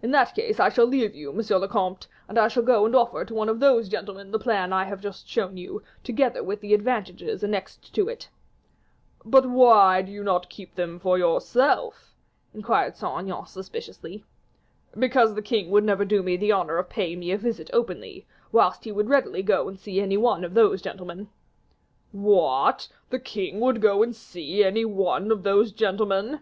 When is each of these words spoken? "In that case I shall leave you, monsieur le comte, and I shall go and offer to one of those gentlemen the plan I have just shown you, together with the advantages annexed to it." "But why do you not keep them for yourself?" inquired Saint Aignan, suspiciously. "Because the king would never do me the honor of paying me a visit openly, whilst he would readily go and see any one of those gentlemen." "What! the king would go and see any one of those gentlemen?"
"In 0.00 0.12
that 0.12 0.34
case 0.34 0.58
I 0.58 0.70
shall 0.70 0.86
leave 0.86 1.14
you, 1.14 1.30
monsieur 1.30 1.58
le 1.58 1.68
comte, 1.68 2.06
and 2.26 2.38
I 2.38 2.48
shall 2.48 2.62
go 2.62 2.86
and 2.86 2.96
offer 2.96 3.22
to 3.22 3.34
one 3.34 3.50
of 3.50 3.60
those 3.60 3.86
gentlemen 3.90 4.30
the 4.30 4.38
plan 4.38 4.72
I 4.72 4.84
have 4.84 5.02
just 5.02 5.28
shown 5.28 5.58
you, 5.58 5.82
together 6.02 6.42
with 6.42 6.62
the 6.62 6.72
advantages 6.72 7.42
annexed 7.44 7.94
to 7.94 8.08
it." 8.08 8.30
"But 9.26 9.44
why 9.44 10.00
do 10.00 10.10
you 10.10 10.24
not 10.24 10.48
keep 10.48 10.74
them 10.74 10.98
for 10.98 11.18
yourself?" 11.18 12.14
inquired 12.54 12.96
Saint 12.96 13.20
Aignan, 13.24 13.44
suspiciously. 13.44 14.24
"Because 14.98 15.34
the 15.34 15.42
king 15.42 15.70
would 15.70 15.84
never 15.84 16.06
do 16.06 16.22
me 16.22 16.38
the 16.38 16.50
honor 16.52 16.78
of 16.78 16.88
paying 16.88 17.18
me 17.20 17.30
a 17.30 17.36
visit 17.36 17.68
openly, 17.74 18.26
whilst 18.52 18.84
he 18.84 18.90
would 18.92 19.10
readily 19.10 19.42
go 19.42 19.68
and 19.68 19.78
see 19.78 20.00
any 20.00 20.16
one 20.16 20.44
of 20.44 20.54
those 20.54 20.80
gentlemen." 20.80 21.28
"What! 22.10 22.88
the 23.10 23.20
king 23.20 23.60
would 23.60 23.82
go 23.82 24.02
and 24.02 24.16
see 24.16 24.64
any 24.64 24.86
one 24.86 25.30
of 25.30 25.42
those 25.42 25.72
gentlemen?" 25.72 26.40